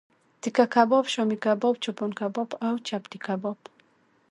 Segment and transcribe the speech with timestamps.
[0.41, 3.57] تیکه کباب، شامی کباب، چوپان کباب او چپلی کباب